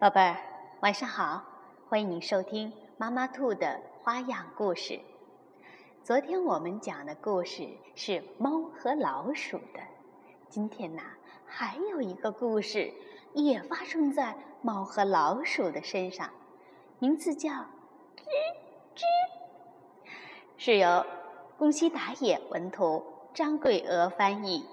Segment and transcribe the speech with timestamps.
[0.00, 0.38] 宝贝儿，
[0.80, 1.44] 晚上好！
[1.90, 4.98] 欢迎你收听妈妈兔的花样故事。
[6.02, 9.80] 昨天我们讲的故事是猫和老鼠的，
[10.48, 11.02] 今天呢
[11.44, 12.90] 还有一个故事
[13.34, 16.30] 也发生在猫和老鼠的身上，
[16.98, 17.60] 名字叫《吱
[18.96, 19.02] 吱》，
[20.56, 21.04] 是由
[21.58, 23.04] 宫西达也文图，
[23.34, 24.64] 张桂娥翻译，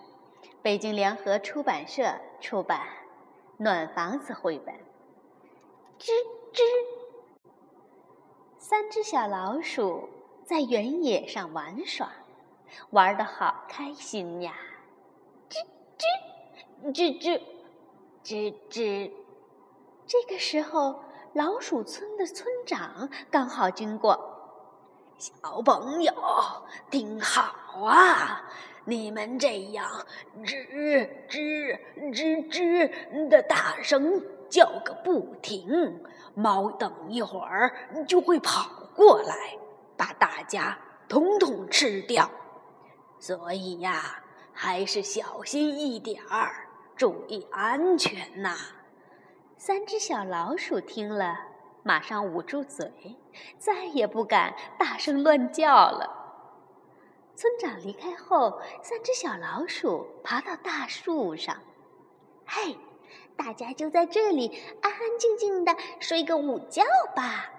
[0.61, 2.79] 北京联合出版社出版，
[3.57, 4.73] 《暖房子》绘本。
[5.99, 6.11] 吱
[6.53, 6.61] 吱，
[8.59, 10.07] 三只小老鼠
[10.45, 12.07] 在原野上玩耍，
[12.91, 14.53] 玩的好开心呀！
[15.49, 15.57] 吱
[15.97, 17.41] 吱，吱吱，
[18.23, 19.11] 吱吱。
[20.05, 24.35] 这个时候，老鼠村的村长刚好经过。
[25.17, 26.13] 小朋友，
[26.91, 28.47] 听好啊！
[28.85, 29.89] 你们这样
[30.43, 31.79] 吱吱
[32.13, 34.23] 吱吱的大声。
[34.49, 36.03] 叫个不停，
[36.35, 37.71] 猫等一会儿
[38.07, 39.57] 就会跑过来，
[39.95, 42.29] 把大家统统吃掉。
[43.19, 44.23] 所以呀，
[44.53, 48.55] 还是小心一点儿，注意安全呐。
[49.57, 51.35] 三只小老鼠听了，
[51.83, 53.17] 马上捂住嘴，
[53.57, 56.13] 再也不敢大声乱叫了。
[57.35, 61.57] 村长离开后，三只小老鼠爬到大树上，
[62.45, 62.77] 嘿。
[63.37, 64.51] 大家就在这里
[64.81, 66.83] 安安静静的睡个午觉
[67.15, 67.51] 吧。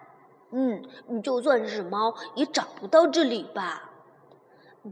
[0.51, 0.83] 嗯，
[1.23, 3.91] 就算是猫也找不到这里吧。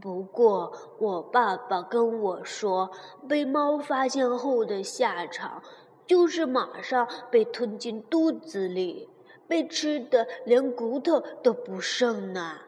[0.01, 2.91] 不过我爸爸跟我说，
[3.27, 5.63] 被猫发现后的下场
[6.05, 9.09] 就是马上被吞进肚子里，
[9.47, 12.59] 被吃的连骨头都不剩呢。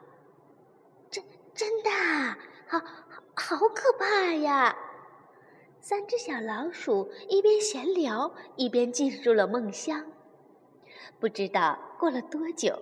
[1.12, 1.90] 真真的，
[2.68, 4.76] 好好可怕呀！
[5.82, 10.06] 三只小老鼠一边闲聊，一边进入了梦乡。
[11.20, 12.78] 不知道过了多久，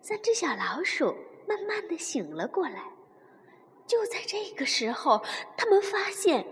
[0.00, 1.14] 三只小老鼠
[1.48, 2.92] 慢慢的醒了过来。
[3.84, 5.22] 就在这个时候，
[5.56, 6.46] 他们发现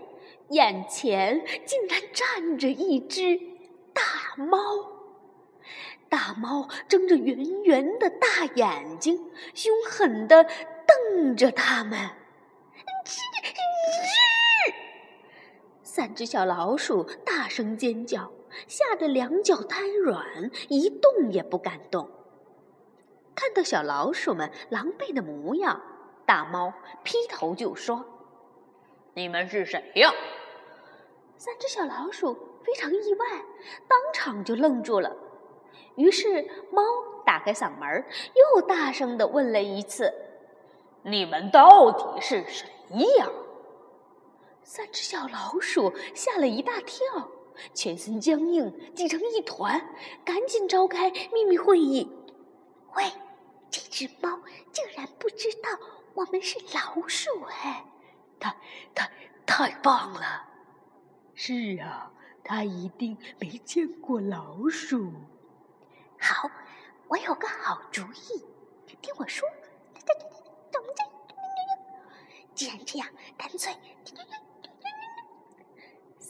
[0.49, 3.39] 眼前竟然站着一只
[3.93, 4.03] 大
[4.37, 4.57] 猫。
[6.09, 10.45] 大猫睁着圆圆的大眼睛，凶狠的
[10.85, 12.09] 瞪着他们。
[15.95, 18.29] 三只小老鼠大声尖叫，
[18.67, 22.09] 吓得两脚瘫软，一动也不敢动。
[23.33, 25.81] 看到小老鼠们狼狈的模样，
[26.25, 28.03] 大猫劈头就说
[29.15, 30.11] ：“你们是谁呀？”
[31.39, 32.33] 三只小老鼠
[32.65, 33.25] 非常意外，
[33.87, 35.15] 当场就愣住了。
[35.95, 36.83] 于是猫
[37.25, 38.03] 打开嗓门，
[38.35, 40.13] 又大声的问了一次
[41.03, 42.67] ：“你们到底是谁
[43.17, 43.29] 呀？”
[44.75, 47.31] 三只小老鼠吓了一大跳，
[47.73, 49.81] 全身僵硬，挤成一团，
[50.25, 52.11] 赶紧召开秘密会议。
[52.93, 53.09] 喂，
[53.71, 54.37] 这只猫
[54.73, 55.69] 竟然不知道
[56.13, 57.85] 我们是老鼠哎！
[58.37, 58.53] 太、
[58.93, 59.09] 太、
[59.45, 60.45] 太棒了！
[61.35, 62.11] 是啊，
[62.43, 65.09] 它一定没见过老鼠。
[66.19, 66.51] 好，
[67.07, 68.43] 我有个好主意，
[69.01, 69.47] 听我说。
[72.53, 73.07] 既然这样，
[73.37, 73.73] 干脆。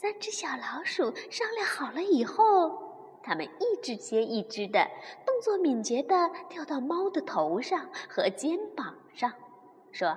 [0.06, 4.88] 三只小老鼠商量好了以后，它们一只接一只的，
[5.26, 9.34] 动作敏捷的跳到猫的头上和肩膀上，
[9.92, 10.16] 说：“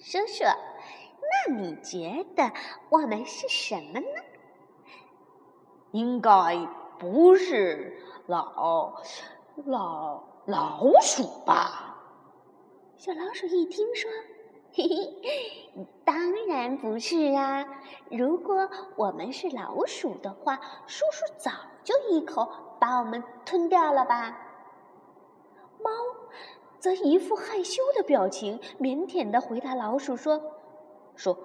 [0.00, 2.50] 叔叔，那你觉得
[2.88, 4.06] 我们是什么呢？”
[5.92, 6.66] 应该
[6.98, 8.94] 不是老
[9.66, 11.98] 老老鼠吧？
[12.96, 14.10] 小老鼠一听说。
[14.72, 17.66] 嘿嘿，当然不是啊！
[18.10, 21.50] 如果我们是老鼠的话，叔叔早
[21.82, 22.48] 就一口
[22.78, 24.36] 把我们吞掉了吧？
[25.82, 25.90] 猫
[26.78, 30.40] 则一副害羞的表情，腼腆的回答老鼠说
[31.16, 31.36] ：“说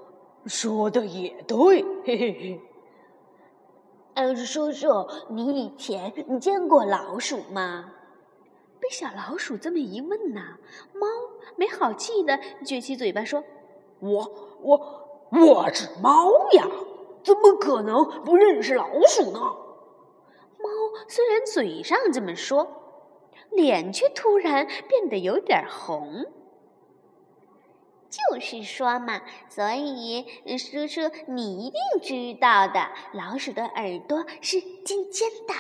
[0.46, 2.62] 说的也对，嘿嘿嘿。
[4.14, 4.88] 嗯，叔叔，
[5.30, 7.92] 你以前你见过老鼠吗？”
[8.80, 10.58] 被小老鼠这么一问呐，
[10.94, 11.08] 猫
[11.56, 13.44] 没好气的撅起嘴巴说
[14.00, 14.32] ：“我
[14.62, 16.68] 我我是猫呀，
[17.24, 19.40] 怎么可能不认识老鼠呢？”
[20.60, 20.70] 猫
[21.08, 22.68] 虽然嘴上这么说，
[23.52, 26.26] 脸却突然变得有点红。
[28.16, 30.26] 就是说嘛，所以
[30.58, 35.54] 叔叔你一定知道的，老鼠的耳朵是尖尖的，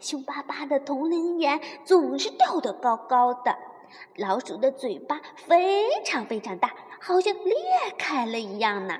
[0.00, 3.56] 凶巴巴的同龄眼总是吊得高高的，
[4.16, 7.54] 老鼠的嘴巴非常非常大，好像裂
[7.98, 8.98] 开了一样呢，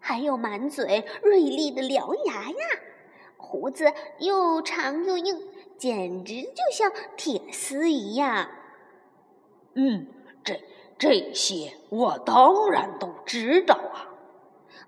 [0.00, 2.56] 还有满嘴锐利的獠牙呀，
[3.36, 5.40] 胡子又长又硬，
[5.78, 8.48] 简直就像铁丝一样。
[9.74, 10.06] 嗯，
[10.44, 10.60] 这
[10.98, 14.08] 这些我当然都知道啊。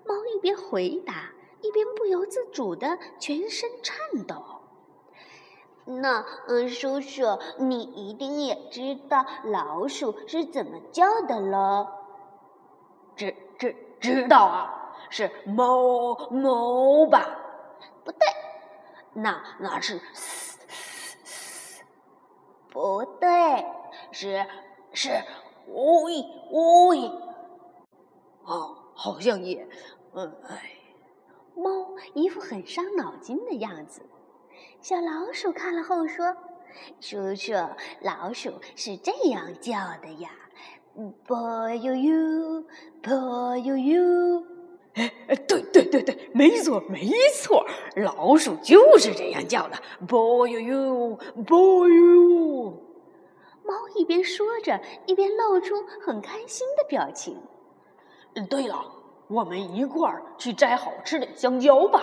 [0.05, 1.31] 猫一边回答，
[1.61, 4.43] 一边不由自主的全身颤抖。
[5.85, 11.87] 那，嗯，叔叔，你一定也知道老鼠是怎么叫的喽？
[13.15, 17.39] 知知知道啊，是猫猫吧？
[18.03, 18.19] 不对，
[19.13, 21.83] 那那是嘶嘶嘶
[22.69, 23.65] 不对，
[24.11, 24.45] 是
[24.93, 25.09] 是
[25.67, 27.11] 喂喂。
[28.45, 29.67] 哦，好像也，
[30.13, 30.71] 嗯，哎，
[31.55, 34.01] 猫一副很伤脑筋的样子。
[34.81, 36.35] 小老鼠看了后说
[37.01, 37.53] ：“叔叔，
[38.01, 40.29] 老鼠是这样叫的呀，
[41.25, 42.63] 啵呦呦，
[43.01, 44.43] 啵呦呦。”
[44.95, 47.65] 哎，对对对对，没错没错，
[47.97, 49.77] 老鼠就是这样叫的，
[50.07, 52.86] 啵呦呦，啵呦呦。
[53.67, 57.37] 猫一边说着，一边露出很开心的表情。
[58.49, 58.93] 对了。
[59.29, 62.01] 我们一块儿去摘好吃的香蕉吧，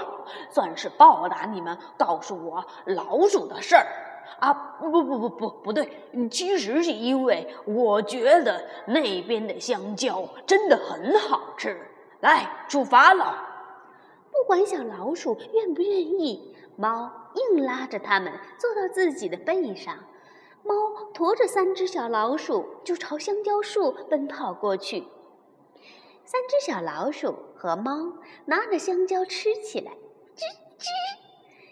[0.50, 3.86] 算是报答你们告诉我老鼠的事儿
[4.40, 4.52] 啊！
[4.78, 5.90] 不不不不不不对，
[6.30, 11.80] 其实是因为我觉得那边的香蕉真的很好吃。
[12.20, 13.42] 来，出发了！
[14.30, 19.96] 不管小老鼠愿不愿意，猫硬拉着它们坐到自己的背上。
[20.64, 20.74] 猫
[21.12, 25.04] 驮着三只小老鼠就朝香蕉树奔跑过去。
[26.24, 28.14] 三只小老鼠和猫
[28.46, 29.92] 拿着香蕉吃起来，
[30.34, 30.40] 吱
[30.78, 30.86] 吱！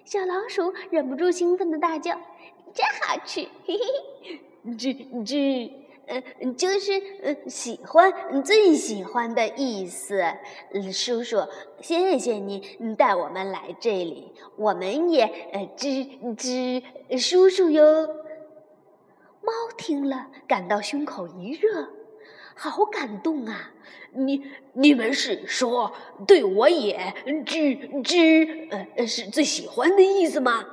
[0.05, 2.21] 小老鼠忍不住兴奋的大叫
[2.75, 3.79] ：“真好吃！”嘿
[4.23, 4.41] 嘿，
[4.73, 4.94] 吱
[5.25, 5.73] 吱，
[6.06, 6.23] 呃，
[6.53, 6.93] 就是
[7.23, 10.23] 呃喜欢，最喜欢的意思。
[10.93, 11.39] 叔叔，
[11.81, 16.83] 谢谢你带我们来这里，我们也呃吱吱
[17.19, 18.06] 叔叔哟。
[19.43, 21.89] 猫听了，感到胸口一热。
[22.55, 23.71] 好感动啊！
[24.12, 25.91] 你你们是说
[26.27, 27.15] 对我也
[27.47, 30.67] 知知呃是最喜欢的意思吗？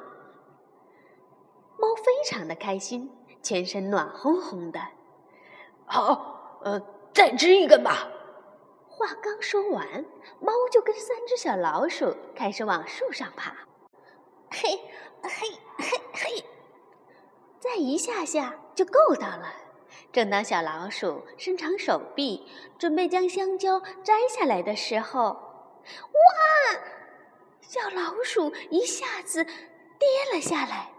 [1.78, 3.10] 猫非常的开心，
[3.42, 4.80] 全身暖烘烘的。
[5.86, 6.82] 好，呃，
[7.14, 8.10] 再织一根吧。
[8.90, 10.06] 话刚说完，
[10.42, 13.56] 猫就跟三只小老鼠开始往树上爬。
[14.52, 14.78] 嘿，
[15.24, 16.44] 嘿，嘿，嘿，
[17.58, 19.54] 再一下下就够到了。
[20.12, 22.46] 正当小老鼠伸长手臂，
[22.78, 26.80] 准备将香蕉摘下来的时候，哇！
[27.62, 30.92] 小老鼠一下子跌了下来。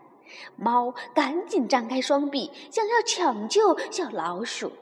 [0.56, 4.72] 猫赶紧张开双臂，想要抢救小老鼠。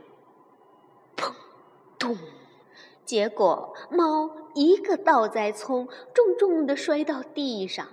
[1.17, 1.33] 砰！
[1.99, 2.17] 咚！
[3.06, 7.87] 结果猫一个倒栽葱，重重的摔到地上。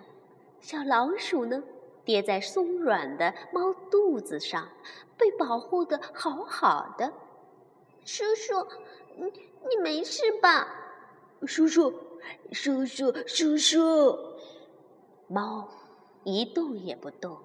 [0.60, 1.63] 小老鼠呢？
[2.06, 4.69] 跌在松软的猫肚子上，
[5.18, 7.12] 被保护的好好的。
[8.06, 8.68] 叔叔，
[9.18, 9.24] 你
[9.68, 10.68] 你没事吧？
[11.48, 11.94] 叔叔，
[12.52, 14.18] 叔叔，叔叔。
[15.28, 15.68] 猫
[16.24, 17.38] 一动也不动。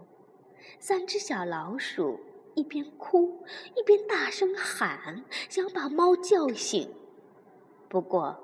[0.78, 2.20] 三只小老鼠
[2.54, 3.42] 一边哭
[3.74, 6.94] 一边大声喊，想把猫叫醒。
[7.88, 8.38] 不过，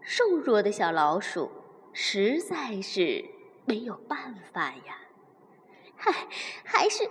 [0.00, 1.50] 瘦弱的小老鼠
[1.92, 3.24] 实在是
[3.66, 4.98] 没有办法呀。
[5.98, 6.12] 嗨
[6.64, 7.04] 还是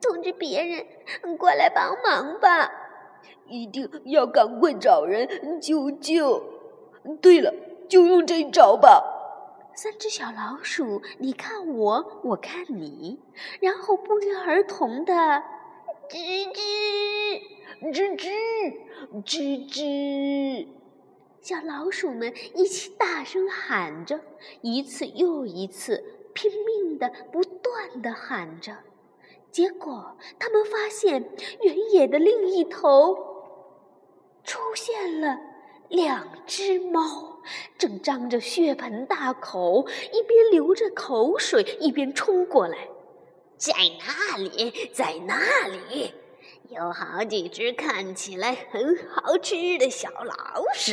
[0.00, 2.70] 通知别人过来帮忙吧，
[3.46, 6.42] 一定要赶快找人救救。
[7.20, 7.54] 对了，
[7.88, 9.20] 就用这招吧。
[9.74, 13.20] 三只小老鼠，你看我，我看你，
[13.60, 15.14] 然后不约而同的
[16.10, 17.40] 吱吱
[17.90, 18.30] 吱吱
[19.24, 20.68] 吱吱，
[21.40, 24.20] 小老鼠们一起大声喊着，
[24.60, 26.04] 一次又一次。
[26.34, 28.76] 拼命的、不断的喊着，
[29.50, 33.14] 结果他们发现原野的另一头
[34.44, 35.38] 出现了
[35.88, 37.40] 两只猫，
[37.76, 42.88] 正张着血盆大口，一边流着口水，一边冲过来。
[43.56, 46.12] 在那里，在那里，
[46.70, 50.92] 有好几只看起来很好吃的小老鼠。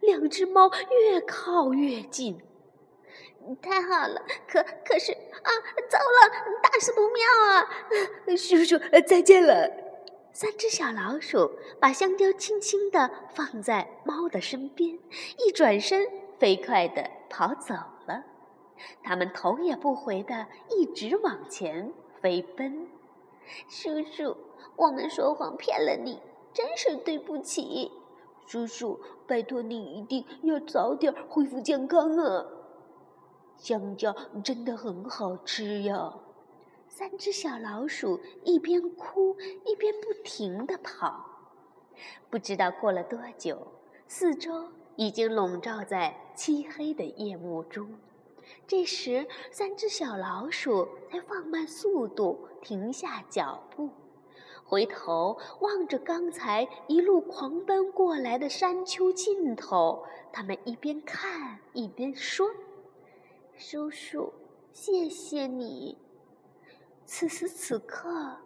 [0.00, 2.40] 两只猫越靠越近。
[3.56, 5.50] 太好了，可可是啊，
[5.88, 8.36] 糟了，大事不妙啊！
[8.36, 9.70] 叔叔，再见了。
[10.32, 11.50] 三只小老鼠
[11.80, 14.98] 把香蕉轻轻地放在猫的身边，
[15.38, 16.06] 一转身，
[16.38, 17.74] 飞快地跑走
[18.06, 18.24] 了。
[19.02, 22.88] 它们头也不回地一直往前飞奔。
[23.68, 24.36] 叔叔，
[24.76, 26.20] 我们说谎骗了你，
[26.52, 27.90] 真是对不起。
[28.46, 32.46] 叔叔，拜托你一定要早点恢复健康啊！
[33.58, 36.14] 香蕉真的很好吃呀！
[36.88, 39.36] 三只小老鼠一边哭
[39.66, 41.24] 一边不停地跑。
[42.30, 43.66] 不知道过了多久，
[44.06, 47.94] 四周已经笼罩在漆黑的夜幕中。
[48.66, 53.90] 这时，三只小老鼠才放慢速度，停下脚步，
[54.64, 60.06] 回头望着刚才一路狂奔过来的山丘尽头。
[60.32, 62.48] 他们一边看一边说
[63.58, 64.32] ：“叔叔，
[64.72, 65.98] 谢谢你。”
[67.04, 68.36] 此时此刻，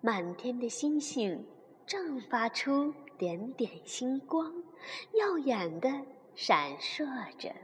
[0.00, 1.46] 满天的星星
[1.86, 4.64] 正发出点点星光，
[5.12, 5.88] 耀眼的
[6.34, 7.04] 闪烁
[7.36, 7.54] 着。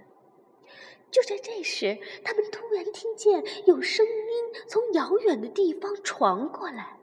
[1.11, 6.99] 就在这时，他们突然听见有声音从遥远的地方传过来：“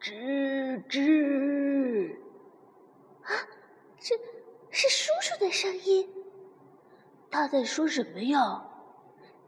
[0.00, 2.14] 吱吱！”
[3.24, 3.32] 啊，
[3.98, 4.14] 是
[4.70, 6.08] 是叔叔的声音。
[7.30, 8.70] 他在说什么呀？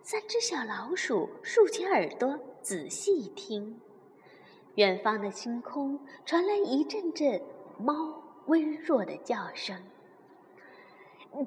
[0.08, 3.80] 三只小老鼠竖起耳朵仔细听，
[4.76, 7.42] 远方的星空传来一阵阵
[7.76, 9.76] 猫微弱的叫声。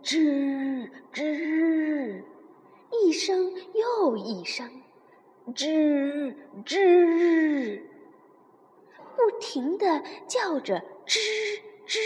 [0.03, 2.21] 吱吱，
[2.91, 4.69] 一声又一声，
[5.55, 6.35] 吱
[6.65, 7.81] 吱，
[9.15, 11.17] 不停地叫着吱
[11.87, 11.97] 吱，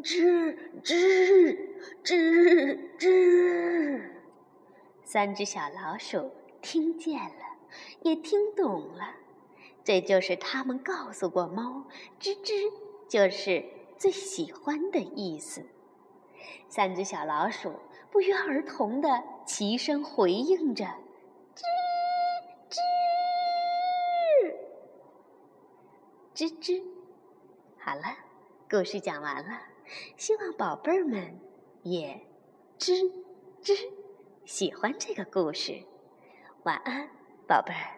[0.00, 1.58] 吱吱
[2.04, 4.17] 吱吱。
[5.10, 7.56] 三只小老鼠听见了，
[8.02, 9.14] 也听懂了，
[9.82, 11.86] 这就是他们告诉过猫，
[12.20, 12.70] 吱吱
[13.08, 13.64] 就是
[13.96, 15.64] 最喜欢的意思。
[16.68, 17.72] 三只小老鼠
[18.10, 20.84] 不约而同的齐声回应着
[21.56, 21.62] ：“吱
[26.34, 26.84] 吱吱吱。”
[27.80, 28.02] 好了，
[28.68, 29.58] 故事讲完了，
[30.18, 31.40] 希望宝贝儿们
[31.82, 32.20] 也
[32.78, 33.10] 吱
[33.62, 33.90] 吱
[34.48, 35.84] 喜欢这个故事。
[36.62, 37.10] 晚安，
[37.46, 37.97] 宝贝儿。